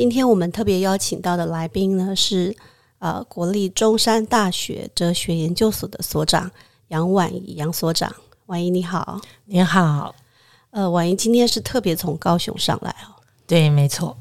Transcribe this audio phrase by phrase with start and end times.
[0.00, 2.56] 今天我们特别邀请到的来宾呢是
[3.00, 6.50] 呃国立中山大学哲学研究所的所长
[6.88, 8.10] 杨婉仪杨所长，
[8.46, 10.14] 婉仪你好，你好，
[10.70, 13.12] 呃婉仪今天是特别从高雄上来哦，
[13.46, 14.16] 对，没错，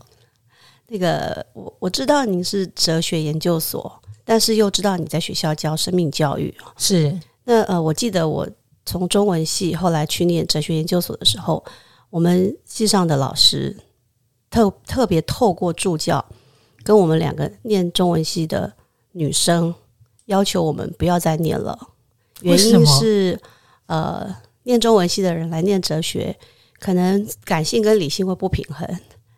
[0.87, 7.17] 那个我我知道您是哲学研究所，但是又知道你在学校教生命教育哦，是。
[7.45, 8.45] 那呃我记得我
[8.85, 11.63] 从中文系后来去念哲学研究所的时候，
[12.09, 13.77] 我们系上的老师。
[14.49, 16.23] 特特别透过助教
[16.83, 18.73] 跟我们两个念中文系的
[19.11, 19.73] 女生
[20.25, 21.77] 要求我们不要再念了，
[22.41, 23.39] 原因是
[23.87, 26.35] 呃念中文系的人来念哲学，
[26.79, 28.87] 可能感性跟理性会不平衡，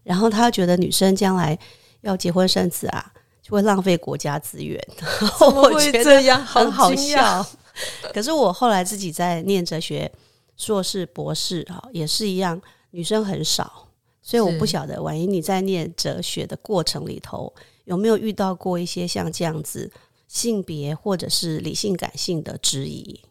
[0.04, 1.58] 然后他觉得女生将来
[2.02, 4.82] 要结婚生子啊，就会浪费国家资源。
[5.40, 7.46] 我觉得这样很好笑。
[8.14, 10.12] 可是我后来自己在念哲学
[10.58, 13.88] 硕士博士啊，也是一样，女生很少。
[14.22, 17.54] 所以我不晓得，万一你在念哲学的过程里头，
[17.86, 19.92] 有没有遇到过一些像这样子
[20.28, 23.22] 性别或者是理性感性的质疑？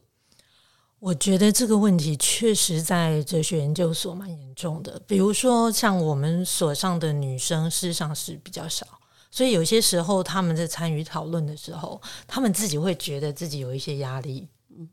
[0.98, 5.00] 我觉得这个问题确实在哲学研究所蛮严重的。
[5.06, 8.86] 比如说，像我们所上的女生，事实上是比较少，
[9.30, 14.46] 所以有些时候他们在参与讨论的时候，他们自己会觉得自己有一些压力。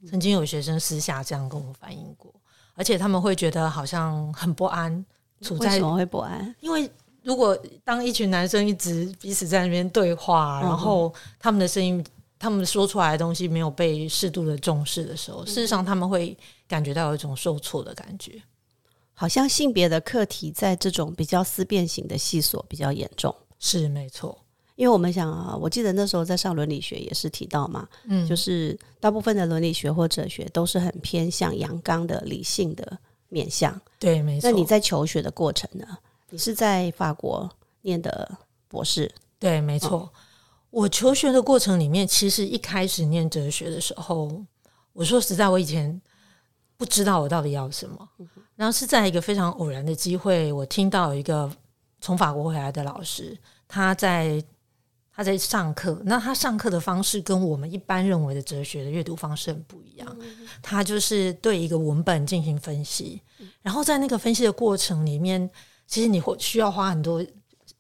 [0.09, 2.33] 曾经有学生私下这样跟我反映过，
[2.75, 5.05] 而且他们会觉得好像很不安。
[5.39, 6.55] 为什么会不安？
[6.61, 6.89] 因为
[7.23, 12.03] 如果当一群男生一直彼此在那边对话，然后他们的声音、
[12.39, 18.41] 他们说出来的东西没有被适度的重视的时候，事实上他们会感觉到有一种受挫的感觉。
[19.13, 24.37] 好像性别的课题在这种比较思辨型的系所比较严重，是没错。
[24.75, 32.97] 因为我们想啊，我记得那时候在上伦理学也是提到嘛，嗯，就是大部分的伦理学或哲学都是很偏向阳刚的理性的。
[33.29, 34.49] 面向对，没错。
[34.49, 35.85] 那你在求学的过程呢？
[36.29, 37.49] 你是在法国
[37.81, 38.29] 念的
[38.67, 39.11] 博士？
[39.39, 40.11] 对，没错。
[40.69, 44.29] 我求学的过程里面，其实一开始念哲学的时候，
[44.93, 46.01] 我说实在，我以前
[46.77, 48.09] 不知道我到底要什么。
[48.55, 51.51] 然后是在一个非常偶然的机会，我听到一个
[52.01, 54.43] 从法国回来的老师，他在。
[55.17, 60.17] 他在上课，那他上课的方式跟我们一般认为的哲学的阅读方式很不一样。
[60.61, 63.19] 他就是对一个文本进行分析，
[63.63, 65.49] 然后在那个分析的过程里面，
[65.87, 67.25] 其实你会需要花很多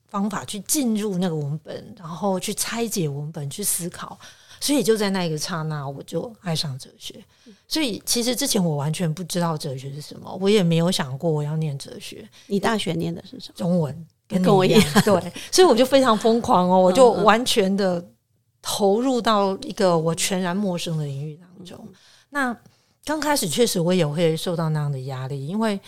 [0.07, 4.17] 方法去进入那个文本，然后去拆解文本，去思考。
[4.59, 7.23] 所以就在那一个刹那，我就爱上哲学。
[7.67, 12.27] 所以其实之前我完全不知道哲学是什么，我也没有想过我要念哲学。
[12.47, 13.53] 你大学念的是什么？
[13.55, 14.07] 中文。
[14.27, 18.05] 跟我一样，对，所以我就非常疯狂哦，我就完全的
[18.61, 21.87] 投入到一个我全然陌生的领域当中。
[22.29, 22.55] 那
[23.05, 25.79] 刚开始确实我也会受到那样的压力，因为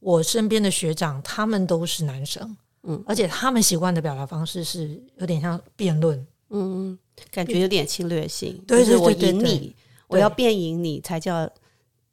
[0.00, 6.98] 我身边的学长他们都是男生，嗯，而且他们习惯的表达方式是有点像辩论，嗯，
[7.30, 9.74] 感觉有点侵略性，对对我赢你，
[10.08, 11.48] 我要辩赢你才叫。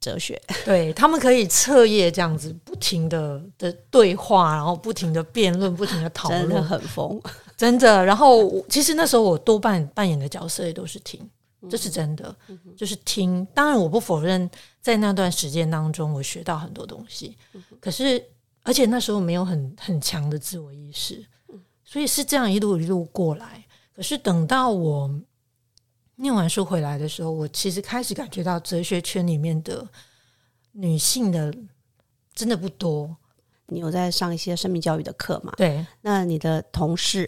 [0.00, 7.20] 哲学， 对他们可以彻夜这样子不停的的对话，然后不停的辩论，不停的讨论，真的很疯，
[7.56, 8.04] 真的。
[8.04, 11.20] 然后其实那时候我多半扮演的角色也都是听，
[11.70, 12.36] 这是真的，
[12.76, 13.46] 就是听。
[13.54, 14.50] 当然我不否认，
[14.82, 17.36] 在那段时间当中我学到很多东西，
[17.80, 18.22] 可是
[18.62, 21.24] 而且那时候没有很很强的自我意识，
[21.84, 23.64] 所以是这样一路一路过来。
[23.96, 25.10] 可是等到我。
[26.16, 29.86] 念完书回来的时候，我其实开始感觉到哲学圈里面的
[30.72, 31.52] 女性的
[32.34, 33.16] 真的不多。
[33.68, 35.50] 你有在上一些生命教育的课嘛？
[35.56, 35.84] 对。
[36.02, 37.26] 那你的同事，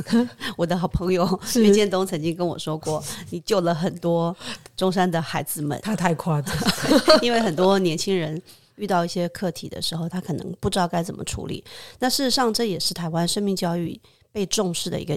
[0.56, 4.34] 我的好朋友岳建东曾经跟我说过， 你救了很多
[4.76, 5.78] 中山的孩子们。
[5.82, 6.56] 他太夸张，
[7.20, 8.40] 因为很多年轻人
[8.76, 11.62] 遇到一些课题的时候，他可能不知道该怎么处理。
[11.98, 14.00] 那事实上，这也是台湾生命教育
[14.32, 15.16] 被重视的一个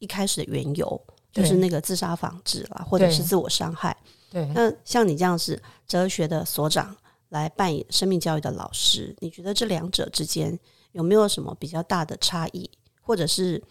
[0.00, 1.00] 一开始的缘由。
[1.32, 3.96] 就是那个自杀防治啦，或者是自我伤害。
[4.30, 6.96] 对，那像你这样是哲学的所长
[7.30, 10.58] 来扮演生命教育的老师，你觉得这两者之间
[10.92, 12.70] 有没有什么比较大的差异？
[13.00, 13.62] 或者是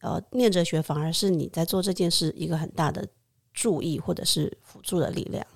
[0.00, 3.06] 呃，念哲学反而是你在做这件事一个很大的
[3.52, 5.46] 注意或者是辅助的力量？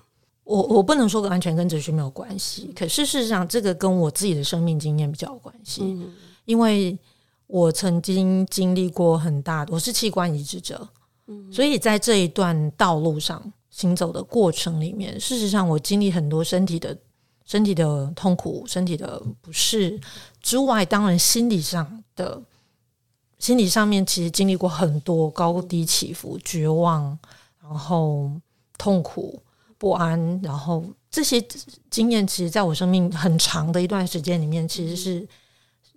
[0.43, 6.07] 我我不能说完全跟哲学没有关系，可是事实上这个跟我自己的生命经验比较有关系，
[6.45, 6.95] 因为
[7.47, 10.87] 我曾经经历过很大，我是器官移植者，
[11.51, 16.95] 所以在这一段道路上行走的过程里面，事实上我经历很多身体的、
[17.45, 19.99] 身体的痛苦、身体的不适
[20.41, 22.41] 之外，当然心理上的、
[23.39, 27.17] 心理上面其实经历过很多高低起伏、绝望，
[27.61, 28.31] 然后
[28.77, 29.41] 痛苦、
[29.77, 31.43] 不安，然后这些
[31.89, 35.27] 经验，其实在我生命很长的一段时间里面，其实是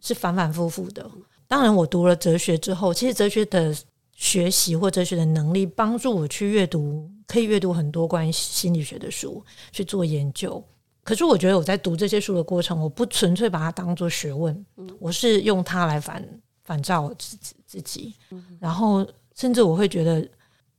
[0.01, 1.09] 是反反复复的。
[1.47, 3.75] 当然，我读了哲学之后，其实哲学的
[4.19, 10.63] 学习或哲学的能力，帮助我去阅读，可以阅读很多关于心理学的书去做研究。
[11.05, 14.67] 可是，我觉得我在读这些书的过程，我不纯粹把它当做学问，
[14.99, 16.29] 我是用它来反
[16.65, 18.13] 反照自己自己。
[18.59, 19.07] 然后，
[19.37, 20.29] 甚至我会觉得，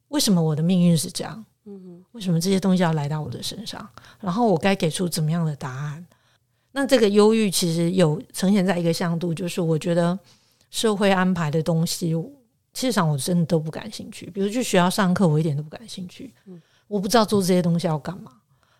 [0.09, 1.45] 为什么我的命运是这样？
[2.12, 3.88] 为什么这些东西要来到我的身上？
[4.19, 6.06] 然后，我该给出怎么样的答案？
[6.74, 10.19] 那这个忧郁其实有呈现在一个向度，就是我觉得。
[10.71, 12.13] 社会安排的东西，
[12.74, 14.30] 其实上我真的都不感兴趣。
[14.30, 16.33] 比如去学校上课，我一点都不感兴趣。
[16.45, 18.31] 嗯，我不知道做这些东西要干嘛。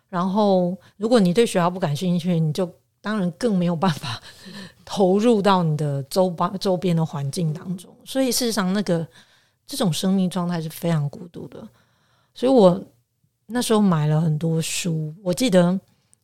[0.08, 2.68] 然后，如果你对学校不感兴趣，你就
[3.00, 4.20] 当然更没有办法
[4.84, 7.94] 投入到你的周边周边的环境当中。
[8.04, 9.06] 所以，事实上，那个
[9.66, 11.66] 这种生命状态是非常孤独的。
[12.34, 12.82] 所以我
[13.46, 15.78] 那时候买了很多书，我记得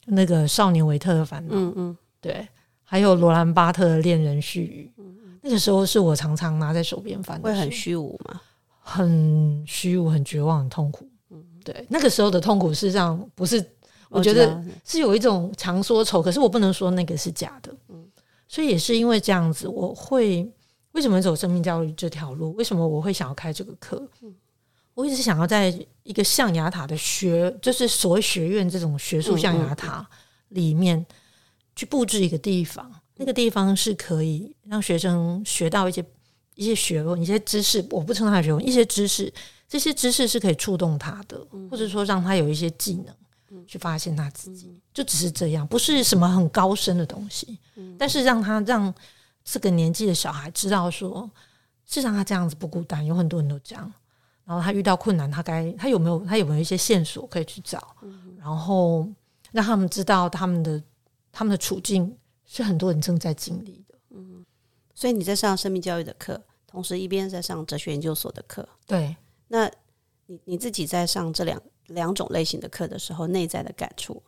[0.06, 2.46] 那个《少年维特的烦恼》，嗯嗯，对，
[2.82, 4.92] 还有罗兰巴特的《恋人絮语》。
[5.46, 8.40] 那个时候是我常常拿在手边翻，会很虚无吗？
[8.80, 11.08] 很虚无，很绝望，很痛苦。
[11.30, 13.64] 嗯，对，那个时候的痛苦，事实上不是，
[14.08, 17.72] 我觉得是有一种常说愁，可是我不能说那个是假的。
[17.90, 18.04] 嗯，
[18.48, 20.50] 所以也是因为这样子，我会
[20.90, 22.52] 为什么走生命教育这条路？
[22.54, 24.04] 为什么我会想要开这个课？
[24.22, 24.34] 嗯，
[24.94, 25.72] 我一直想要在
[26.02, 30.04] 一个象牙塔的学，就是所谓学院这种学术象牙塔
[30.48, 31.06] 里面
[31.76, 32.90] 去布置一个地方。
[33.16, 36.04] 那个地方是可以让学生学到一些
[36.54, 37.84] 一些学问、一些知识。
[37.90, 39.32] 我不称它学问，一些知识，
[39.66, 44.78] 这些知识是可以触动他的，或者说让他有一些技能去发现他自己。
[44.92, 47.58] 就只是这样，不是什么很高深的东西。
[47.98, 48.94] 但是让他让
[49.44, 51.30] 这个年纪的小孩知道说，
[51.86, 53.92] 事实上他这样子不孤单，有很多人都这样。
[54.44, 57.96] 然后他遇到困难，他该他有没有他有没有一些线索可以去找？
[58.38, 59.08] 然后
[59.52, 60.82] 让他们知道他们的
[61.32, 62.14] 他们的处境。
[62.46, 64.44] 是很多人正在经历的，嗯，
[64.94, 69.14] 所以你在上生命教育的课，同时一边在上哲学研究所的课，对。
[69.48, 69.70] 那
[70.26, 74.22] 你你自己在上这两两种类型的课的时候，内在的感触，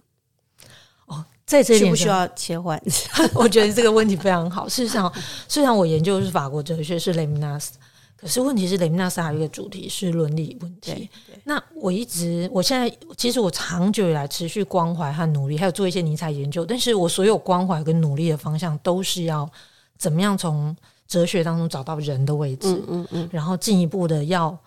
[1.07, 2.81] 哦，在这需不需要切换？
[3.35, 4.69] 我觉得这个问题非常好。
[4.69, 5.13] 事实上，
[5.49, 7.79] 虽然我研究的是法国哲学，是雷米纳斯。
[8.21, 11.09] 可是问题是，雷米纳斯还有一个主题是伦理问题。
[11.45, 16.67] 那我一直，我现在其实我长久以来持续关怀和努力，还有做一些尼采研究。
[16.67, 19.49] 但是我所有关怀跟努力的方向，都是要
[19.97, 20.77] 怎么样从
[21.07, 24.59] 哲学当中找到人的位置，嗯嗯嗯，然后进一步的要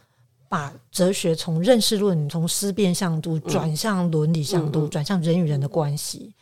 [0.47, 6.33] 把哲学从认识论、从思辨向度转向伦理向度，转向人与人的关系。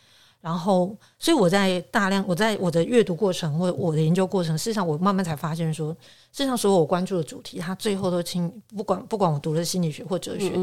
[0.42, 5.92] 然后，所以我在大量我在我的阅读过程或我的研究过程，事实上我慢慢才发现说，
[6.32, 10.58] 事实上所有我关注的主题，它最后都清不管不管我读的心理学或哲学，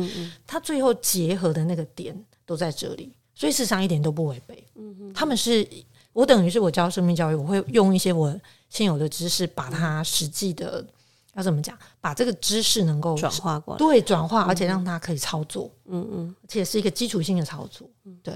[0.46, 4.64] 它最后结合的那个点都在这里，所以事实上一点都不违背。
[4.76, 5.66] 嗯他们是
[6.14, 8.34] 我等于是我教生命教育，我会用一些我
[8.70, 10.82] 现有的知识，把它实际的
[11.34, 15.70] 要怎么讲，把这个知识能够转化过来，对转化，而且让它可以操作。
[15.84, 17.86] 嗯嗯，而且是一个基础性的操作。
[18.04, 18.34] 嗯，对。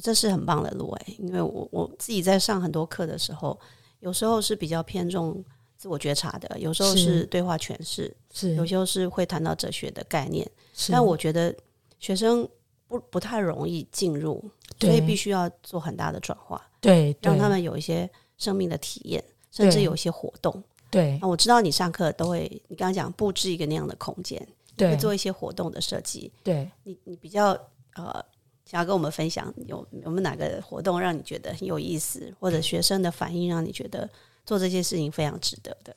[0.00, 3.58] 这是很棒的路诶，因为我我自己在上很多课的时候，
[4.00, 5.44] 有时候是比较偏重
[5.76, 10.48] 自我觉察的，有时候是对话诠释，是有时候是会谈到哲学的概念。
[10.90, 11.54] 但我觉得
[11.98, 12.48] 学生
[12.86, 14.42] 不不太容易进入，
[14.78, 20.62] 所以必须要做很大的转化，对，让他们有一些生命的体验，甚至有一些活动。
[20.90, 24.40] 对，那我知道你上课都会，你刚刚讲布置一个那样的空间，
[24.78, 26.32] 会做一些活动的设计。
[26.42, 27.50] 对你，你比较
[27.94, 28.24] 呃。
[28.70, 34.08] 想要跟我们分享有有没有哪个活动让你觉得很有意思，或者学生的反应让你觉得
[34.46, 35.96] 做这些事情非常值得的？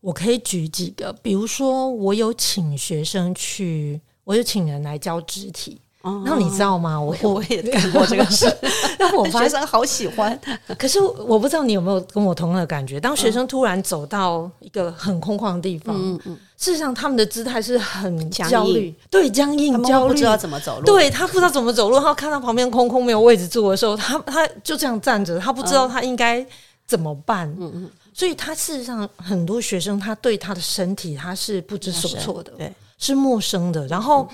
[0.00, 5.78] 我可以举几个，比如说我有请学生去，我有请人来教肢体。
[6.24, 7.00] 那你知道吗？
[7.00, 8.46] 我我也干过这个事，
[8.98, 10.38] 但我学生好喜欢。
[10.78, 13.00] 可是我不知道你有没有跟我同样的感觉。
[13.00, 20.84] 当学生突然走到一个很空旷的地方，嗯嗯，事实上他们的姿态是很焦虑，对，僵硬、焦虑，不知道怎么走路。
[20.84, 26.46] 对他不知道怎么走路，他看到旁边空空没有位置坐的时候，他他就这样站着，他不知道他应该
[26.86, 27.48] 怎么办。
[27.58, 33.86] 嗯嗯，所以他事实上很多学生他对他的身体他是不知所措的，对，是陌生的。
[33.86, 34.28] 然后。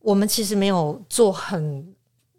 [0.00, 1.86] 我们其实没有做很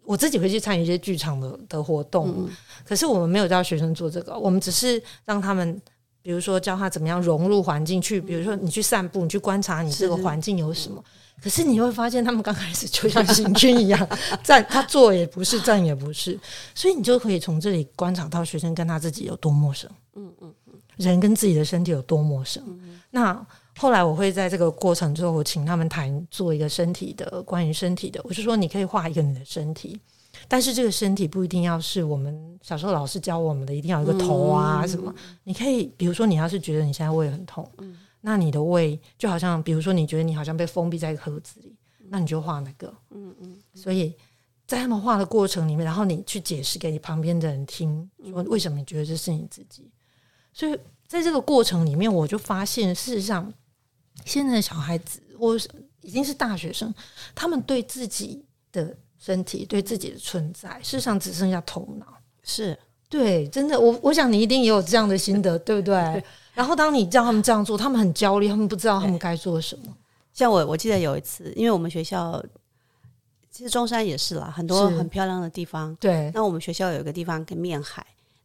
[0.04, 2.48] 我自己会去参与一些剧场的的活动，嗯。
[2.84, 5.80] 可是我们没有教学生做这个，我们只是让他们，
[6.20, 11.02] 比如说教他怎么样融入环境去，比如说你去散步，你去观察你这个环境有什么。
[11.42, 14.08] 可是你会发现，他们刚开始就像行军一样，
[14.44, 16.38] 站他坐也不是，站也不是，
[16.74, 19.90] 所以你就可以从这里观察到学生跟他自己有多陌生。
[20.14, 20.54] 嗯嗯
[21.08, 22.62] 人跟自己的身体有多陌生。
[23.10, 29.98] 那后来我会在这个过程之后，我请他们谈做一个身体的关于身体的，我就说你可以画一个你的身体，
[30.48, 35.14] 但是这个身体不一定要是我们小时候老师教我们的，一定要有一个头啊什么。
[35.44, 37.68] 你可以，比如说你要是觉得你现在胃很痛，
[38.20, 41.74] 那你的胃就好像，比如说你觉得你好像被封闭在一个盒子里，
[42.08, 42.92] 那你就画那个。
[43.10, 44.14] 嗯嗯，所以
[44.66, 49.90] 在他们画的过程里面，然后你去解释给你旁边的人听，说为什么你觉得这是你自己。
[50.52, 53.52] 所以在这个过程里面，我就发现，事实上，
[54.24, 55.68] 现在的小孩子，或是
[56.00, 56.92] 已经是大学生，
[57.34, 62.06] 他们对自己的身体、对自己的存在，事实上只剩下头脑。
[62.42, 62.76] 是
[63.08, 66.24] 对，真的，我我想你一定也有这样的心得，对不对？
[66.54, 69.84] 然后当你叫他们这样做，他们很焦虑，他们不知道他们该做什么。
[70.32, 72.42] 像我，我记得有一次，因为我们学校
[73.50, 75.94] 其实中山也是啦，很多很漂亮的地方。
[75.96, 78.04] 对，那我们学校有一个地方跟面海，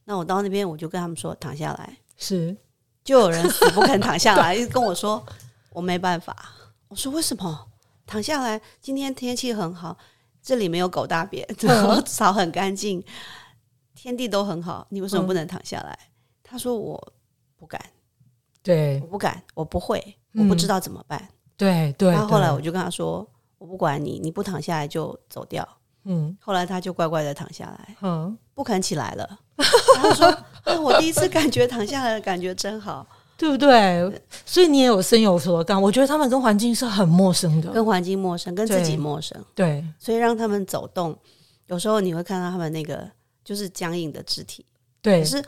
[0.10, 2.56] 那我到那边我就跟他们说躺下来，是
[3.04, 5.22] 就有人死不肯躺下来，一直跟我说
[5.72, 6.34] 我没办法。
[6.88, 7.68] 我说为什么？
[8.06, 9.98] 躺下来，今天天气很好，
[10.42, 11.46] 这里没有狗大便，
[12.08, 13.04] 草很干净，
[13.94, 16.00] 天地都很好，你为什么不能躺下来？
[16.42, 17.14] 他说我
[17.58, 17.82] 不敢，
[18.64, 20.00] 对我不敢，我不会，
[20.36, 21.28] 我不嗯知道怎么办。
[21.58, 22.12] 对对。
[22.12, 25.68] 然后后来我就跟他说，我不管你，你不躺下来就走掉。
[26.08, 26.36] 嗯。
[26.42, 29.40] 后来他就乖乖的躺下来，嗯，不肯起来了。
[29.96, 30.28] 然后说
[30.66, 33.06] ：“啊 我第一次感觉躺下来的感觉真好，
[33.38, 34.22] 对不对？
[34.46, 35.80] 所以你也有深有所感。
[35.82, 39.84] 我觉得他们跟环境是很陌生的，跟环境陌生，跟自己陌生，对。
[40.00, 41.18] 所以让他们走动。
[41.68, 43.10] 有时候你会看到他们那个
[43.44, 44.66] 就是僵硬的肢体，
[45.02, 45.20] 对。
[45.20, 45.44] 可，是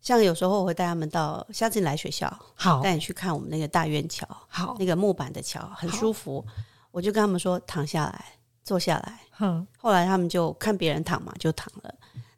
[0.00, 2.80] 像有时候我会带他们到，下次你来学校，好。
[2.80, 6.44] 带你去看我们那个大院桥，好，那个木板的桥，很舒服。
[6.90, 8.24] 我就跟他们说躺下来，
[8.62, 9.20] 坐下来。
[9.30, 11.94] 哼，后来他们就看别人躺嘛，就躺了。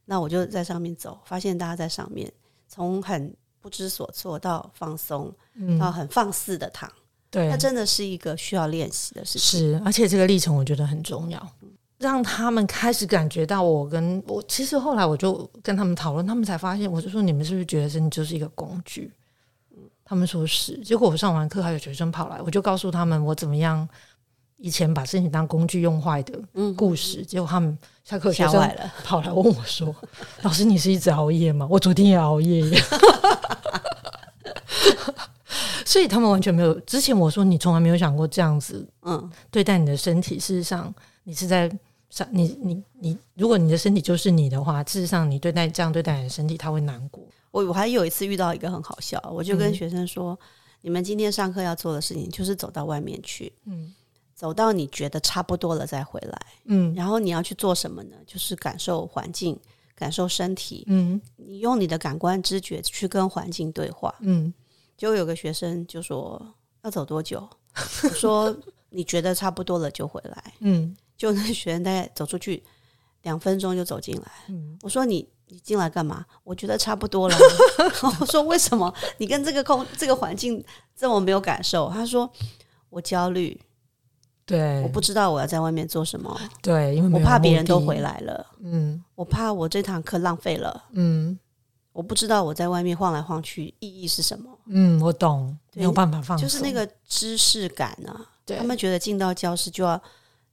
[0.07, 2.31] 那我就在上面走，发现大家在上面，
[2.69, 6.91] 从很不知所措到放松，嗯到很放肆的躺，
[7.31, 9.61] 对那，真的是一个需要练习的事情。
[9.61, 11.49] 是，而且这个历程我觉得很重要，
[11.97, 14.43] 让他们开始感觉到我跟我。
[14.43, 19.11] 其实后来我就跟他们讨论，他们才发现，我就说你们是不是觉得身体就是一个工具？
[20.05, 20.79] 他们说是。
[20.81, 23.89] 结果我上完课，还有学生跑来，我就告诉他们我怎么样
[24.65, 27.23] 以前把身体当工具用坏的嗯，故事。
[27.23, 28.91] 结果他们下课学生吓坏了。
[29.05, 29.95] 跑来问我说
[30.41, 32.81] ：“老师，你是一直熬夜吗？”我昨天也熬夜耶。
[35.85, 36.73] 所以他们完全没有。
[36.81, 40.41] 之前我说你从来没有想过这样子嗯，对待你的身体。
[40.41, 40.91] 事实上，
[41.25, 41.71] 你是在
[42.09, 47.23] 上你你你，如果你的身体就是你的话，事实上你对待这样对待你的身体，他会难过。
[47.51, 50.39] 我我还有一次遇到一个很好笑，我就跟嗯学生说
[50.81, 53.93] ：“你们今天上课要做的事情就是走到外面去，嗯
[54.45, 56.39] 走到你觉得差不多了再回来。
[56.67, 58.17] 嗯然后你要去做什么呢？
[58.27, 59.59] 就是感受环境，
[59.95, 64.53] 感受身体，嗯你用你的感官知觉去跟环境对话。”嗯
[64.99, 67.49] 就有个学生就说要走多久？
[68.05, 68.55] 我说
[68.91, 70.53] 你觉得差不多了就回来。
[70.61, 72.63] 嗯 就那学生大概走出去
[73.23, 74.31] 两分钟就走进来。
[74.49, 76.23] 嗯我说你你进来干嘛？
[76.45, 77.37] 我觉得差不多了。
[78.21, 80.63] 我说为什么你跟这个空这个环境
[80.95, 81.89] 这么没有感受？
[81.89, 82.31] 他说
[82.91, 83.59] 我焦虑，
[84.47, 87.55] 对，我不知道我要在外面做什么，对，因为我怕别。
[87.55, 89.03] 人都回来了，嗯。
[89.15, 91.39] 我怕我这堂课浪费了，嗯。
[91.93, 94.51] 我不知道我在外面晃来晃去意义是什么。
[94.67, 98.57] 嗯，我懂，没有办法放松，就是那个知识感啊，对。
[98.59, 100.01] 他们觉得进到教室就要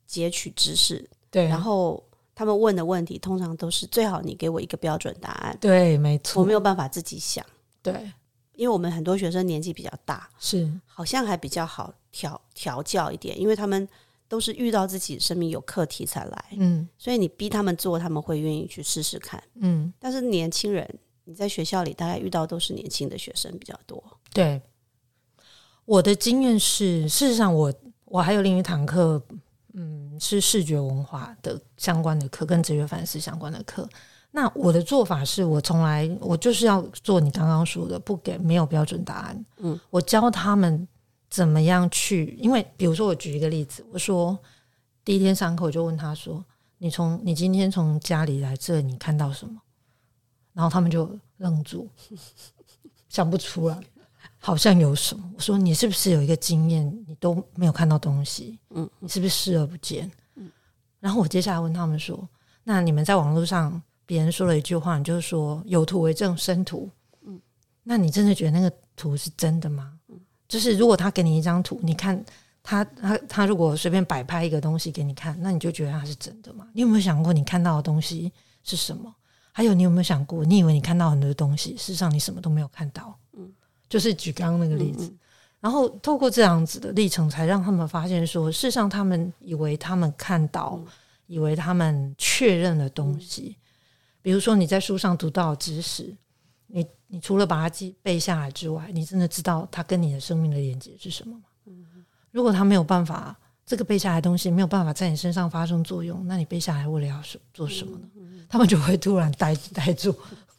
[0.05, 2.03] 截取知识，对，然后
[2.35, 7.43] 他们问的问题通常都是最好你给我一个标准答案，对，没错，我没有办法自己想，
[7.81, 8.11] 对。
[8.53, 10.71] 因为我们很多学生年纪比较大，是。
[10.85, 13.87] 好像还比较好调调教一点，因为他们
[14.27, 19.41] 都是遇到自己生命有课题才来，嗯所以你逼他们做，他们会愿意去试试看。
[19.55, 20.87] 嗯，但是年轻人，
[21.25, 24.03] 你在学校里大概遇到都是年轻的学生比较多，
[24.33, 24.61] 对。
[25.85, 27.73] 我的经验是，事实上我
[28.05, 29.21] 我还有另一堂课，
[29.73, 33.89] 嗯，是视觉文化的相关的课，跟哲学反思相关的课。
[34.29, 39.45] 那我的做法是我从来我就是要做你刚刚说的，不给没有标准答案。
[39.57, 40.87] 嗯，我教他们
[41.31, 44.37] 怎么样去，因为比如说我举一个例子，我说
[45.05, 46.43] 第一天上课我就问他说
[46.77, 49.59] ：“你从你今天从家里来这，你看到什么？”
[50.51, 51.87] 然后他们就愣住，
[53.07, 53.79] 想不出来，
[54.39, 55.31] 好像有什么。
[55.33, 58.59] 我说：“你是不是有一个经验，你都没有看到东西？
[58.71, 60.51] 嗯，你是不是视而不见？”嗯，
[60.99, 62.27] 然后我接下来问他们说
[62.65, 66.89] ：“那你们在网络上别人说了一句话，你就是说有图为证，生图。
[67.21, 67.39] 嗯，
[67.83, 69.97] 那你真的觉得那个图是真的吗？
[70.51, 72.21] 就是如果他给你一张图，你看
[72.61, 76.67] 他他他如果随便摆拍一个东西给你看，那你就觉得它是真的吗？
[76.73, 78.29] 你有没有想过你看到的东西
[78.61, 79.15] 是什么？
[79.53, 83.17] 还有你有没有想过，你以为你看到很多东西，事实上你什么都没有看到？
[83.31, 83.49] 嗯，
[83.87, 85.09] 就是举刚刚那个例子。
[85.61, 90.77] 然后透过这样子的历程，才让他们发现说，事实上他们以为他们看到，
[91.27, 93.55] 以为他们确认的东西，
[94.21, 96.13] 比如说你在书上读到知识，
[96.71, 101.43] 你你除了把它记背下来之外，你真的知道它跟你的生命的连接是什么吗？
[102.31, 107.21] 如果它没有办法，这个背下来的东西没有办法在你身上发生作用，那你背下来为了要
[107.53, 108.07] 做什么呢？
[108.49, 110.15] 他们就会突然呆呆住。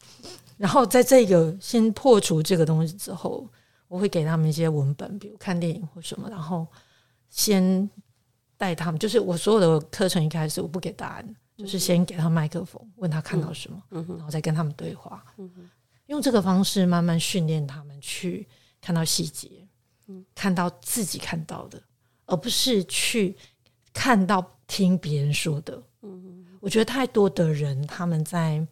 [0.59, 3.49] 然后在这个先破除这个东西之后。
[3.89, 6.67] 我会给他们一些文本，比如看电影或什么，然后
[7.29, 7.87] 先
[8.57, 8.99] 带他们。
[8.99, 15.23] 就是我所有的课程一开始我不给答案，就是先给他麦克风，问他看到什么，然后再跟他们对话。
[16.13, 18.47] 用这个方式慢慢训练他们去
[18.81, 19.67] 看到细节，
[20.09, 21.83] 嗯看到自己看到的，
[22.27, 23.35] 而不是去
[23.95, 25.83] 看到听别人说的。
[26.03, 28.65] 嗯我觉得太多的人他们在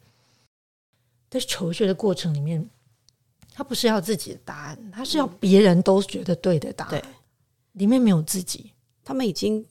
[1.29, 2.69] 在求学的过程里面。
[3.53, 6.91] 他不是要自己的答案，他是要别人都觉得对的答案。
[6.91, 7.03] 对，
[7.73, 8.71] 里面没有自己，
[9.03, 9.63] 他们已经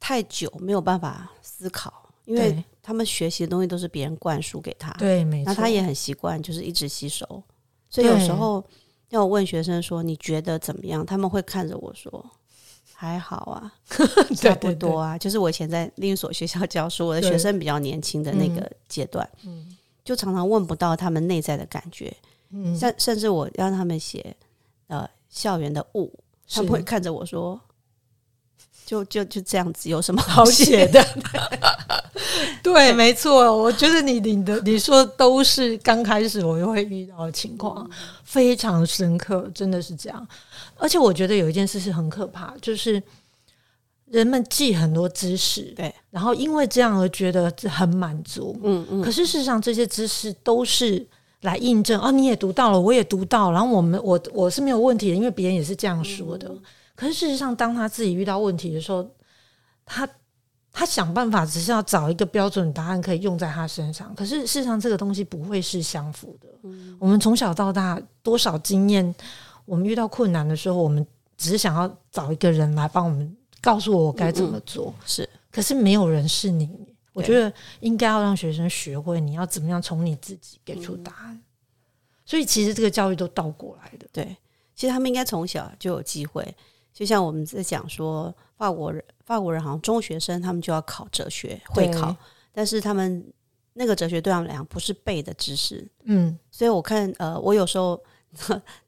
[0.00, 4.92] 太久没有办法思考，因为他们学习的东西都是别人灌输给他。
[4.92, 5.50] 对，没错。
[5.50, 7.26] 那他也很习惯，就是一直吸收。
[7.90, 8.64] 所以有时候
[9.08, 12.24] 要我问学生说你觉得怎么样，他们会看着我说
[12.94, 13.74] 还好啊，
[14.36, 15.18] 差不多啊。
[15.18, 22.16] 就是我以前在另一所学校教书，我的学生比较年轻的那个阶段，嗯，就常常问不到他们内在的感觉。
[22.78, 24.34] 甚甚至我让他们写
[24.86, 26.16] 呃校园的物，
[26.48, 27.60] 他们会看着我说，
[28.86, 31.04] 就就就这样子，有什么好写的？
[32.62, 37.88] 对，没错，我觉得你你的你说都是刚开始我就会遇到的情况，
[38.24, 40.26] 非常深刻，真的是这样。
[40.76, 43.02] 而且我觉得有一件事是很可怕，就是
[44.06, 49.02] 人们记很多知识，对，然后因为这样而觉得很满足，嗯嗯。
[49.02, 51.04] 可是事实上，这些知识都是。
[51.42, 56.50] 来印证哦，你也读到了，我也读到，然后我们我我是没有问题的，因为别人也是这样说的。
[56.96, 59.08] 可是事实上，当他自己遇到问题的时候，
[59.84, 60.08] 他
[60.72, 64.14] 他想办法只是要找一个标准答案可以用在他身上。
[64.14, 66.48] 可是事实上，这个东西不会是相符的。
[66.98, 69.14] 我们从小到大多少经验，
[69.64, 71.06] 我们遇到困难的时候，我们
[71.36, 74.92] 只是想要找一个人来帮我们告诉我该怎么做。
[75.04, 76.68] 是，可是没有人是你。
[77.12, 81.42] 我觉得应该要让学生学会你要怎么样从你自己给出答案，
[82.26, 84.06] 所以其实这个教育都倒过来的。
[84.12, 84.36] 对，
[84.74, 86.54] 其实他们应该从小就有机会，
[86.96, 92.16] 就像我们在讲说，法国人法国人好像中学生他们就要考哲学会考，
[92.52, 93.22] 但是他们
[93.74, 95.86] 那个哲学对他们来讲不是背的知识。
[96.04, 98.00] 嗯，所以我看呃，我有时候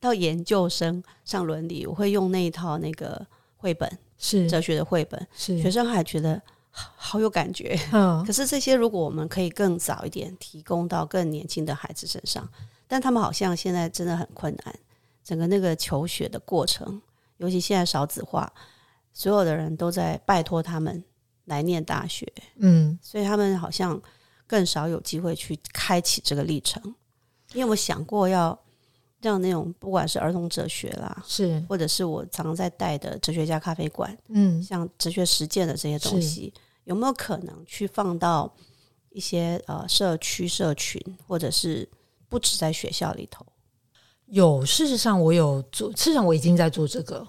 [0.01, 3.27] 到研究生上伦理，我会用那一套那个
[3.59, 6.41] 绘本，是哲学的绘本，是学生还觉得。
[6.71, 8.25] 好有感觉，嗯。
[8.25, 12.49] 可是这些如果我们可以更早一点提供到更年轻的孩子身上，
[12.87, 14.75] 但他们好像现在真的很困难。
[15.25, 17.03] 整个那个求学的过程，
[17.39, 18.53] 尤其现在少子化，
[19.13, 21.03] 所有的人都在拜托他们
[21.47, 22.99] 来念大学，嗯。
[23.03, 24.01] 所以他们好像
[24.47, 26.83] 更少有机会去开启这个历程。
[27.55, 28.59] 因为我想过要
[29.21, 36.53] 让那种不管是儿童哲学啦，是或者是我常常在带的哲学家咖啡馆，嗯，像哲学实践的这些东西。
[36.85, 38.51] 有没有可能去放到
[39.11, 41.87] 一些呃社区社群，或者是
[42.31, 43.45] 不止在学校里头？
[44.31, 47.27] 有，事实上我有做，事实上我已经在做这个。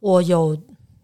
[0.00, 0.56] 我有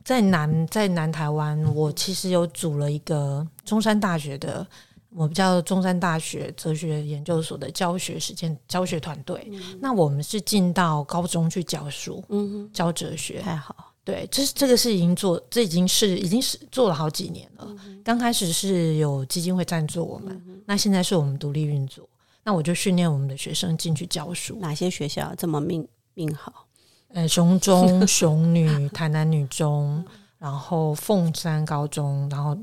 [0.05, 4.67] 在南在南台湾，我其实有组了一个中山大学的，
[5.11, 9.51] 我们叫中山大学哲学研究所的教学实践教学团队。
[9.81, 13.93] 那我们是进到高中去教书，嗯，教哲学，太好。
[14.03, 17.69] 对，这是这个是已经做，这已经是已经是做了好几年了。
[18.05, 22.09] 刚开始是有基金会赞助我们，那现在是我们独立运作。
[22.47, 24.57] 那我就训练我们的学生进去教书。
[24.61, 26.65] 哪些学校这么命命好？
[27.09, 30.05] 呃，雄中、 雄女、台南女中，
[30.39, 32.57] 然后凤山高中，然后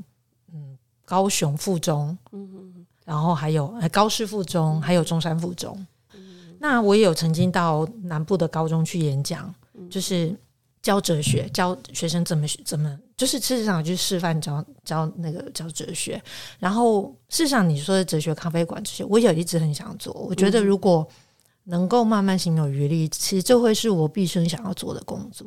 [0.54, 5.86] 嗯，高雄附中，嗯然后还有高师附中，还有中山附中。
[6.58, 9.54] 那我也有曾经到南部的高中去演讲，
[9.90, 10.34] 就是。
[10.84, 16.22] 教哲学，教学生怎么怎么，就是事实上去示范教教那个教哲学。
[16.58, 20.12] 然后事实上你说的哲学咖啡馆这些，我也一直很想做。
[20.12, 21.08] 我觉得如果
[21.64, 25.46] 能够慢慢行有余力，其实这会是我毕生想要做的工作。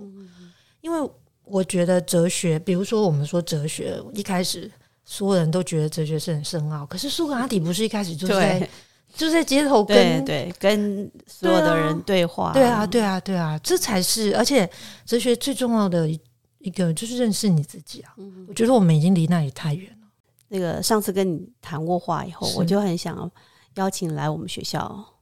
[0.81, 1.09] 因为
[1.43, 4.71] 我觉得哲学，比如说我们说哲学，一开始
[5.05, 8.69] 所有人都觉得哲学是很深奥，可是苏格拉底不是一开始就在对
[9.13, 14.69] 就在街头跟对，跟所有的人对话，对啊，对啊，对啊，这才是，而且
[15.05, 16.19] 哲学最重要的一
[16.59, 18.13] 一个就是认识你自己啊。
[18.17, 20.07] 嗯我觉得我们已经离那里太远了。
[20.49, 23.29] 那个上次跟你谈过话以后，我就很想
[23.75, 25.16] 邀请来我们学校，跟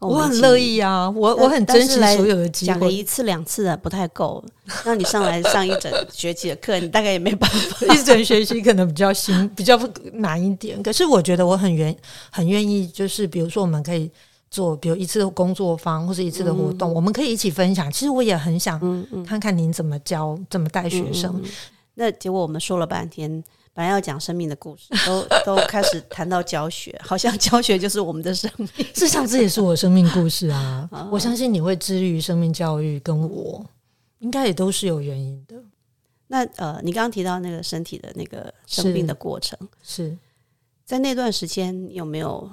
[0.00, 2.72] 我很乐意啊，我我很珍惜所有的机会。
[2.72, 4.44] 讲个一次两次的不太够，
[4.84, 7.86] 让你上来上一整学期的课，你大概也没办法。
[7.94, 9.80] 一整学期可能比较新， 比较
[10.14, 10.82] 难一点。
[10.82, 11.96] 可是我觉得我很愿
[12.30, 14.10] 很愿意，就是比如说我们可以
[14.50, 17.90] 做，比如一次的工作坊或者一次的活动，我们可以一起分享。
[17.90, 18.78] 其实我也很想
[19.26, 21.42] 看看您怎么教，怎么带学生。
[21.94, 23.42] 那结果我们说了半天，
[23.76, 28.66] 本来要讲生命的故事，都 都开始谈到教学，好像教学就是我们的生命。
[28.94, 30.88] 事实上，这也是我生命故事啊！
[31.12, 33.62] 我相信你会致力于生命教育，跟我
[34.20, 35.62] 应该也都是有原因的。
[36.28, 40.16] 那呃，你刚刚提到那个身体的那个生病的过程，是
[40.86, 42.50] 在那段时间有没有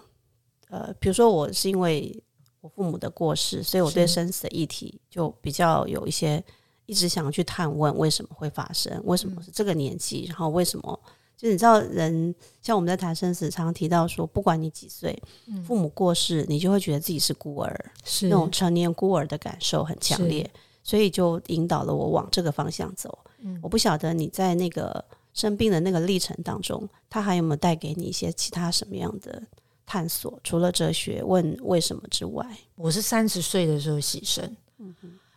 [0.69, 2.21] 呃，比如说我是因为
[2.59, 6.43] 我父母的过世，所以我对生死的议题就比较有一些
[6.86, 11.00] 一直想要去探问为什么会发生，为什么是这个年纪，然后为什么。
[11.36, 15.22] 就你知道人，像我们在谈生死，常常提到说，不管你几岁，
[15.65, 18.30] 父母过世，你就会觉得自己是孤儿，是。
[18.30, 20.50] 那种成年孤儿的感受很强烈，
[20.84, 23.17] 所以就引导了我往这个方向走。
[23.39, 23.60] 嗯。
[23.62, 29.43] 我不晓得你在那个生病的那个历程当中，他还有没有带给你一些其他什么样的
[29.86, 30.39] 探索？
[30.46, 34.50] 除了哲学问为什么之外，我是三十岁的时候牺牲，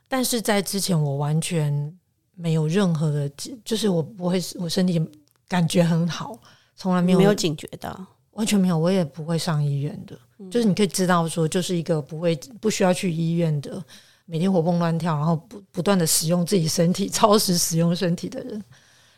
[0.09, 1.97] 但是在之前我完全
[2.35, 3.29] 没有任何的，
[3.65, 5.05] 就是我不会，我身体
[5.49, 6.39] 感觉很好，
[6.77, 10.19] 从来没有没有警觉的，完全没有，我也不会上医院的。
[10.39, 13.83] 嗯就是你可以知道说，就是一个不会不需要去医院的，
[14.27, 18.63] 每天活蹦乱跳，然后不不断的使用自己身体， 超时使用身体的人。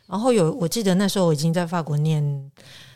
[0.07, 2.51] 然后有，我记得那时候我已经在法国念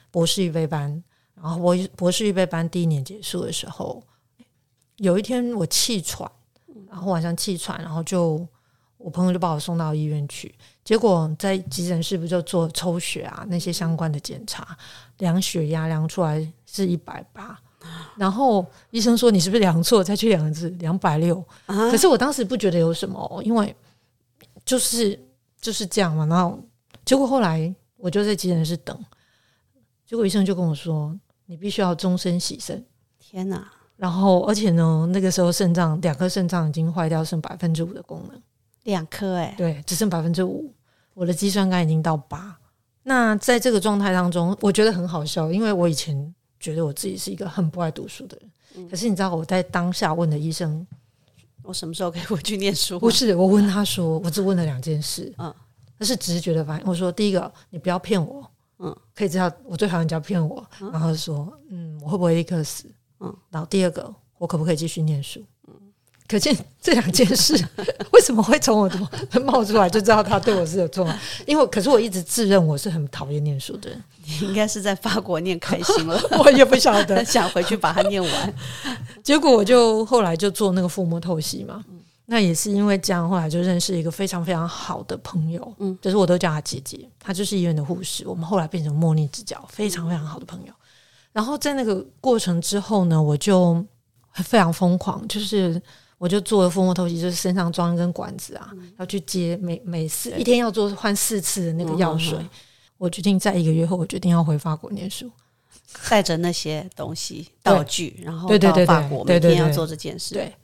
[0.09, 1.03] 博士预备班，
[1.35, 4.01] 然后我博士预备班第一年结束的时候，
[4.97, 6.31] 有一天我气喘，
[6.93, 8.47] 然后晚上气喘，然后就
[8.97, 10.53] 我朋友就把我送到医院去，
[10.85, 14.77] 结果在急诊室不就做抽血啊那些相关的检查，
[15.17, 17.59] 量血压量出来是一百八。
[18.15, 21.43] 然后医生说你是不是量错，再去量一次，两百六。
[21.65, 23.75] 啊可是我当时不觉得有什么哦，因为
[24.63, 25.19] 就是
[25.59, 26.27] 就是这样嘛。
[26.27, 26.57] 然后
[27.03, 28.97] 结果后来我就在急诊室等，
[30.05, 32.85] 结果医生就跟我说，你必须要终身洗肾。
[33.19, 33.69] 天哪！
[34.03, 38.37] 然后而且呢，那个时候肾脏两颗肾脏已经坏掉，剩百分之五的功能，
[38.83, 40.69] 两颗哎，对，只剩百分之五。
[41.13, 42.53] 我的肌酸酐已经到八。
[43.03, 48.89] 那在这个状态当中，我觉得很好笑，因为我以前觉得我自己是一个很不爱读书的人。
[48.89, 50.85] 可是你知道我在当下问的医生，
[51.61, 52.99] 我什么时候可以回去念书？
[52.99, 55.55] 不是我问他说，我只问了两件事，嗯嗯，
[55.97, 56.85] 那是直觉的反应。
[56.85, 58.45] 我说第一个，你不要骗我，
[58.79, 60.61] 嗯嗯，可以知道我最讨厌人家骗我。
[60.91, 62.83] 然后说，嗯，我会不会立刻死？
[63.49, 65.41] 然后第二个，我可不可以继续念书？
[65.67, 65.73] 嗯，
[66.27, 67.53] 可见这两件事
[68.11, 71.15] 为什么会从我的冒出来，就知道他对我是有重要。
[71.45, 77.23] 因为可是我一直自认我是很讨厌念书的人，你应该是在法国念开心了， 我也不晓得。
[77.25, 78.53] 想回去把它念完。
[79.23, 81.83] 结果我就后来就做那个腹膜透析嘛，
[82.25, 90.73] 那也是因为这样，后来就认识一个非常非常好的朋友，嗯嗯，就是我都叫她姐姐，她就是医院的护士，我们后来变成莫逆之交，非常非常好的朋友。
[91.33, 93.85] 然后在那个过程之后呢，我就
[94.35, 95.81] 非常疯狂，就是
[96.17, 102.37] 我就做了腹膜透析，就是身上装一根管子啊，要去接每每次一天要做换四次的那个药水。
[102.37, 102.49] 嗯嗯
[102.99, 105.29] 我决定在一个月后，我决定要回法国念书。
[106.09, 110.33] 带着那些东西道具，然后对对对法国每天要做这件事。
[110.33, 110.55] 对，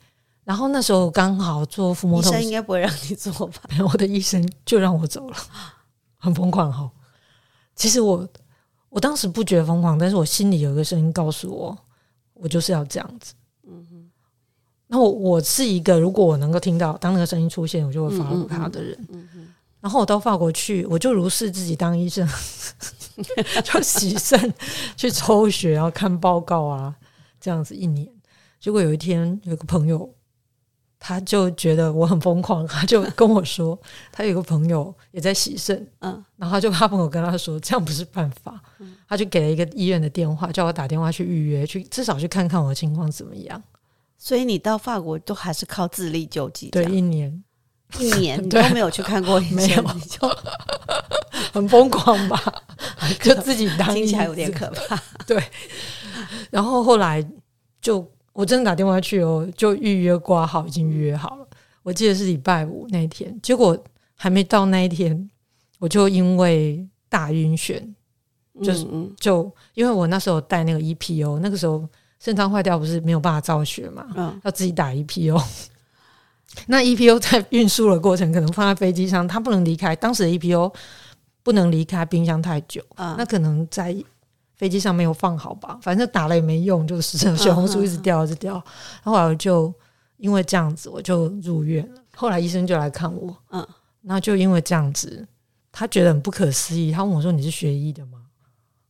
[0.42, 3.62] 然后那时候刚好做腹膜医透析，医生应该不会让你做吧？
[3.92, 5.36] 我的医生就让我走了，
[6.16, 6.90] 很疯狂哈。
[7.76, 8.26] 其实我
[8.90, 11.78] 我当时不觉得疯狂，但是我心里有一个声音告诉我，
[12.34, 13.32] 我就是要这样子。
[13.66, 14.10] 嗯哼。
[14.88, 18.98] 那我我是一个，如果我能够听到当那个声音出现，我就会 follow 他的人。
[19.80, 22.28] 然后我到法国去，我就如是自己当医生，
[23.64, 24.52] 就洗肾、
[24.96, 26.94] 去抽血，然后看报告啊，
[27.40, 28.06] 这样子一年。
[28.58, 30.12] 结果有一天，有个朋友，
[31.00, 33.76] 他就觉得我很疯狂，他就跟我说，
[34.12, 38.60] 他有个朋友也在洗肾，嗯，然后他就他朋友跟他说，这样不是办法，
[39.08, 43.60] 他就给了一个医院的电话，叫我打电话去预约，去至少去看看我的情况怎么样。
[44.18, 47.42] 所以你到法国都还是靠自力救济，对，一年。
[47.98, 49.82] 一年 你都没有去看过医生，没有。
[49.94, 50.28] 你就。
[51.52, 52.40] 很疯狂吧，
[53.20, 54.96] 就自己当听起来有点可怕。
[55.26, 55.42] 对。
[56.50, 57.26] 然后后来
[57.80, 61.46] 就我真的打电话去哦，就预约挂号，已经预约好了。
[61.82, 63.76] 我记得是礼拜五那一天，结果
[64.14, 65.30] 还没到那一天，
[65.78, 67.82] 我就因为大晕眩，
[68.62, 71.88] 就是嗯就因为我那时候带那个 EPO，那个时候
[72.18, 75.42] 肾脏坏掉不是没有办法造血嘛，嗯要自己打 EPO。
[76.66, 79.94] 那 EPO 在运输的过程可能放在飞机上，它不能离开。
[79.96, 80.72] 当时的 EPO
[81.42, 83.96] 不能离开冰箱太久，啊那可能在
[84.60, 88.52] 飞机上没有放好吧，反正打了也没用，就是血红素一直掉，一直掉。
[88.52, 89.72] 然后后来我就
[90.18, 92.02] 因为这样子，我就入院了。
[92.14, 93.66] 后来医生就来看我，嗯，
[94.02, 95.26] 那就因为这样子，
[95.72, 96.92] 他觉得很不可思议。
[96.92, 98.18] 他问我说：“你是学医的吗？”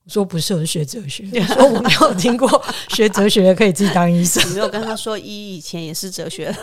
[0.04, 2.50] 我说：“不是，我是学哲学。” 我说：“我没有听过
[2.88, 4.42] 学哲学的可以自己当医生。
[4.50, 6.58] 你没有跟他说一以前也是哲学的，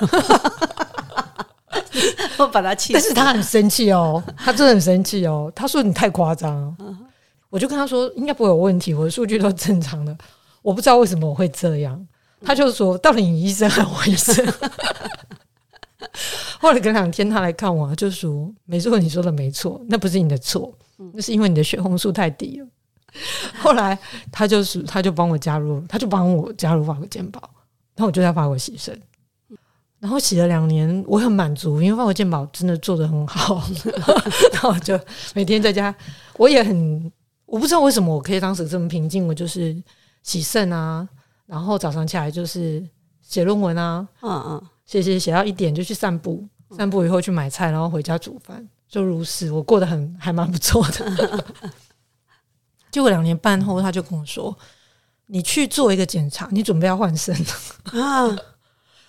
[2.40, 2.92] 我把他”气。
[2.92, 5.50] 但是他很生气哦，他真的很生气哦。
[5.56, 6.76] 他说：“你太夸张。”
[7.50, 10.16] 我就跟他说：“应该不会有问题，我的数据都正常的。
[10.62, 12.08] 我不知道为什么我会这样。”
[12.46, 14.46] 他就说：“到底你医生还是我医生？”
[16.60, 20.74] 后来隔两天他来看我，就说：“没错，你说的没错，那不是你的错，
[21.14, 22.68] 那是因为你的血红素太低了。”
[23.60, 23.98] 后来
[24.32, 27.40] 他就是他就帮我加入，他就帮我加入法国健保，
[27.96, 29.00] 然后我就在法国洗肾，
[30.00, 33.64] 然后洗了两年，我很满足，因为法国健保真的做的很好，
[34.52, 35.00] 然后我就
[35.34, 35.94] 每天在家，
[36.38, 37.12] 我也很
[37.48, 39.76] 我不知道为什么我可以当时这么平静，我就是
[40.22, 41.08] 洗肾啊，
[41.46, 42.86] 然后早上起来就是
[43.22, 51.46] 写论文啊，嗯嗯，写写写到一点就去散步，散步以后去买菜，然后回家煮饭，就如此，我过得很还蛮不错的。
[52.92, 54.56] 结果两年半后，他就跟我说
[55.28, 57.36] ：“你去做一个检查，你准备要换肾。
[57.92, 58.36] 啊，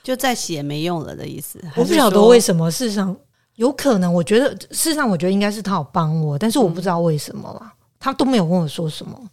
[0.02, 1.60] 就再写也没用了的意思。
[1.74, 3.16] ”我不晓得为什么，事实上
[3.54, 9.30] 有可能，我觉得事实上我觉得应该是他有帮我，但是我不知道为什么啦，他都没有跟我说什么，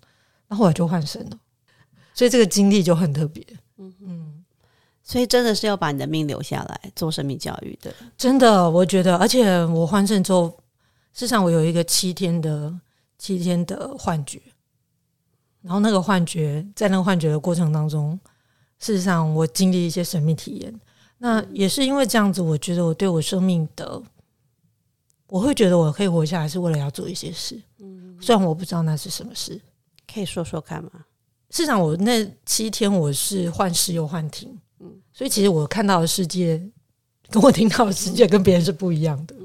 [0.48, 1.40] 那后来就换肾了，
[2.14, 3.46] 所以这个经历就很特别。
[3.78, 4.44] 嗯，
[5.04, 7.94] 所以真的是要把你的命留下来做生命教育的。
[8.18, 10.48] 真的，我觉得，而且我换肾之后，
[11.14, 12.74] 事实上我有一个七天的
[13.18, 14.42] 七天的幻觉，
[15.62, 18.20] 然后那个幻觉在那个幻觉的过程当中，
[18.80, 20.82] 事实上我经历一些神秘体验。
[21.18, 24.02] 那也是因为这样子，我觉得我对我生命的，
[25.28, 27.62] 我会觉得我可以活下来是为了要做一些事。
[27.80, 29.60] 嗯，虽然我不知道那是什么事。
[30.12, 30.92] 可以说说看吗？
[31.50, 36.62] 事实上，我那七天我是幻视又幻听，嗯，所以其实我看到的世界
[37.30, 39.36] 跟我听到的世界跟别人是不一样的。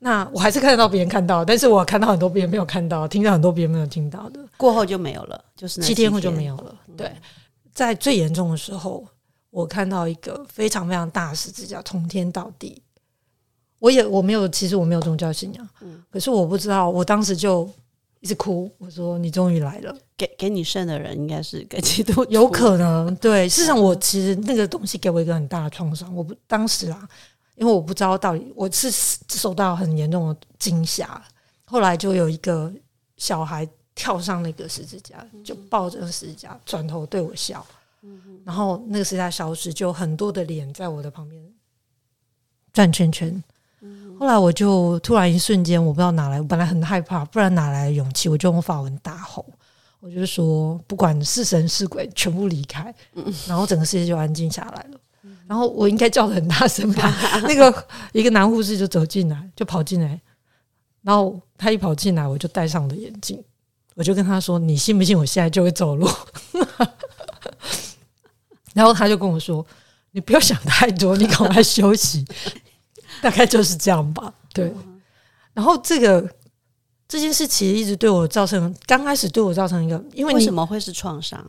[0.00, 4.40] 那我还是看得到别人看到，但是我看到很多别人没有看到，听到很多别人没有听到的。
[4.56, 6.74] 过后就没有了，就是那七天后就没有了。
[6.96, 7.12] 对，
[7.72, 9.04] 在最严重的时候，
[9.50, 12.80] 我看到一个非常非常大的十字架从天到地。
[13.78, 15.68] 我也我没有，其实我没有宗教信仰，
[16.10, 17.68] 可是我不知道，我当时就
[18.20, 23.48] 一直哭，我说：“你终于来了。”给给你肾的人应该是给基督有可能， 对。
[23.48, 26.12] 事实上，我其实那个东西给我一个很大的创伤。
[26.12, 27.08] 我不当时啊，
[27.54, 31.22] 因为我不知道到底我是受到很严重的惊吓。
[31.64, 32.72] 后来就有一个
[33.16, 37.64] 小孩跳上那个十字架，就抱着十字架，转头对我笑。
[38.44, 41.40] 然后那个十字架消失，就很多的脸在我的旁边
[42.72, 43.40] 转圈圈。
[44.18, 48.28] 后来我就突然一瞬间，我不知道哪来，我本来很害怕，不然哪来的勇气？
[48.28, 49.44] 我就用法文大吼。
[50.00, 52.94] 我就说，不管是神是鬼，全部离开，
[53.48, 55.00] 然后整个世界就安静下来了。
[55.48, 57.12] 然后我应该叫的很大声吧？
[57.42, 60.20] 那个一个男护士就走进来，就跑进来，
[61.02, 63.42] 然后他一跑进来，我就戴上我的眼镜，
[63.96, 66.08] 我就跟他说：“你信不信我现在就会走路？”
[68.74, 69.66] 然后他就跟我说
[70.12, 72.24] ：“你不要想太多，你赶快休息。”
[73.22, 74.32] 大概就是这样吧。
[74.52, 74.72] 对，
[75.54, 76.28] 然后这个。
[77.10, 81.42] 这件事其实一直对我造成，刚开始对我造成一个，因为为什么会是创伤？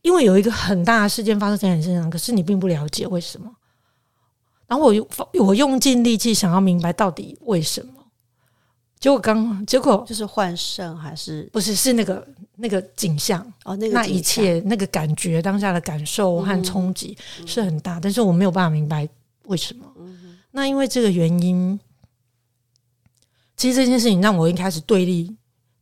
[0.00, 3.50] 因为有一个很大的事件发生在你身上，可是你并不了解为什么。
[4.68, 5.04] 然后我用
[5.40, 7.94] 我用尽力气想要明白到底为什么，
[9.00, 19.08] 结果刚结果就是换肾还是不是是那个那个景象哦，那个那一切那个感觉当下的感受和冲击是很大，但是我没有办法明白
[19.46, 19.84] 为什么。
[20.56, 21.78] 那因为这个原因。
[23.58, 25.34] 其实这件事情让我一开始对立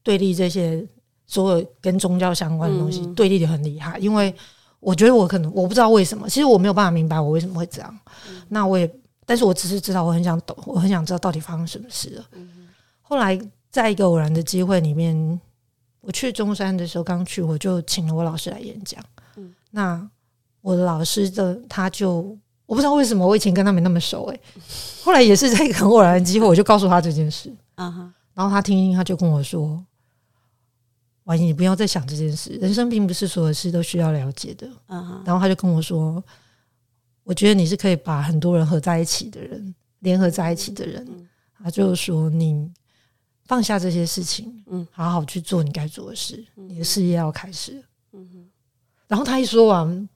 [0.04, 0.86] 对立这些
[1.26, 3.98] 所有跟宗教相关的东西，对立的很厉害。
[3.98, 4.32] 因为
[4.78, 7.98] 我觉得我可能我不知道为什么，其实我没有办法明白我为什么会这样。
[8.48, 8.88] 那我也，
[9.26, 12.24] 但是我只是知道我很想懂，我很想知道到底发生什么事了。
[13.02, 13.36] 后来
[13.70, 15.40] 在一个偶然的机会里面，
[16.00, 19.04] 我去中山的时候刚去，我就请了我老师来演讲。
[19.72, 20.08] 那
[20.60, 22.38] 我的老师的他就。
[22.66, 24.40] 我不知道为什么我以前跟他没那么熟哎，
[25.02, 27.52] 后来也是在一个很偶然的机会，我就告诉他这件事。
[27.74, 29.84] 啊哈，然后他听听，他就跟我说
[31.24, 36.22] ：“婉莹，你不要再想这件事，人生并不是所有事都需要了解的。”嗯哼，然后他就跟我说
[37.24, 41.06] ：“我觉得你是可以把很多人合在一起的人，联合在一起的人。”
[41.62, 42.70] 他就说：“你
[43.46, 47.82] 放下这些事情，嗯嗯，好好去做你该做的事，你的事业要开始
[49.06, 50.08] 然后他一说完，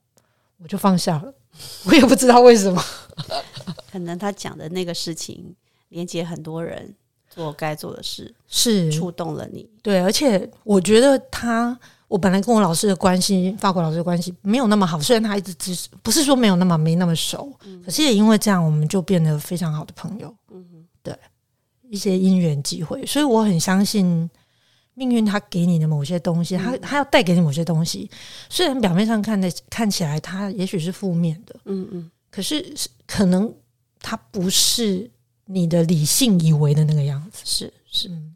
[0.58, 1.32] 我就放下了，
[1.86, 2.82] 我也不知道为什么，
[3.90, 5.54] 可能他讲的那个事情
[5.88, 6.94] 连接很多人
[7.28, 9.68] 做该做的事，是触动了你。
[9.82, 17.52] 对，而且我觉得他，我本来跟我老师的关系，法国老师的关系没有那么好，虽然他一直支持，不是说没有那么没那么熟，
[17.84, 20.34] 可是也因为这样，我们就变得非常好的朋友。
[20.50, 20.64] 嗯，
[21.02, 21.14] 对，
[21.90, 24.28] 一些因缘机会，所以我很相信
[24.98, 28.10] 命运，他给你的某些东西，他他要带给你某些东西，
[28.50, 33.54] 虽然表面上看的看起来它也许是负面的，嗯嗯，可是是可能
[34.00, 35.08] 它不是
[35.46, 37.42] 你的理性以为的那个样子。
[37.44, 38.34] 是是，嗯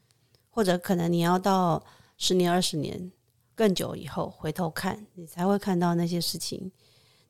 [0.49, 1.83] 或者可能你要到
[2.19, 3.11] 十年、二十年
[3.55, 6.71] 更久以后回头看，你才会看到那些事情，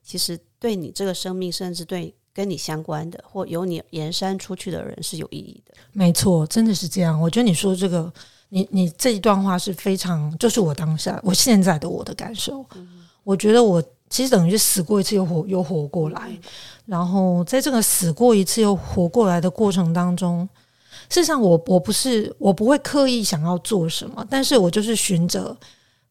[0.03, 5.73] 其实对你这个生命，甚至对跟你相关的或由你延伸出去的人是有意义的。
[5.93, 7.19] 没错，真的是这样。
[7.21, 8.11] 我觉得你说这个，
[8.53, 12.63] 你你这一段话是非常，就是我当下我现在的我的感受。
[13.23, 16.31] 我觉得我其实等于是死过一次又活又活过来，
[16.85, 20.47] 然后在这个死过一次又活过来的过程当中，
[21.09, 25.57] 事实上我我不是我不会刻意想要做什么，但是我就是循着，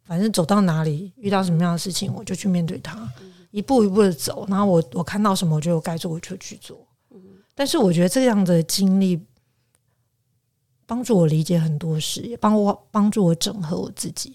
[0.05, 3.09] 反正走到哪里遇到什么样的事情，我就去面对它，
[3.53, 4.45] 一步一步的走。
[4.49, 6.77] 然后我我看到什么，我觉得我该做，我就去做。
[7.55, 9.21] 但是我觉得这样的经历
[10.93, 14.35] 帮助我理解很多事，也帮我帮助我整合我自己。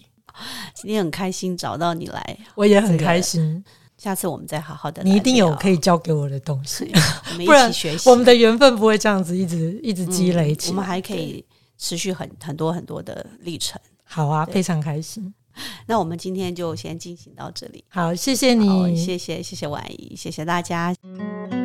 [0.74, 3.64] 今天很开心找到你来，我也很这个开心，
[3.96, 6.90] 下次我们再好好的，你一定有可以，以教给我的东西，
[7.30, 8.10] 我们不然一起学习。
[8.10, 10.72] 我们的缘分不会这样子一直一直积累起来。
[10.72, 11.44] 我们还可以
[11.78, 13.80] 持续很很多很多的历程。
[14.02, 15.32] 好啊，非常开心。
[15.86, 17.84] 那我们今天就先进行到这里。
[17.86, 20.92] 好，谢谢，你，谢谢谢谢婉仪，谢谢大家。
[21.04, 21.57] 嗯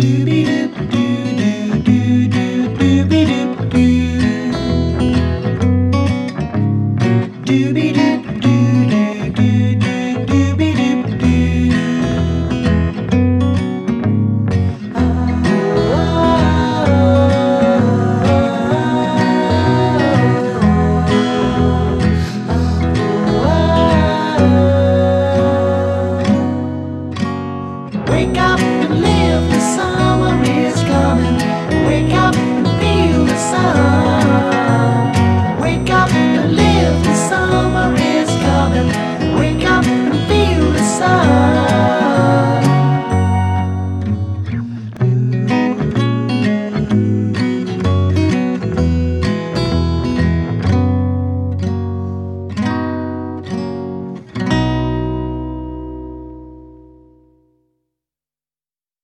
[0.00, 0.37] Doobie.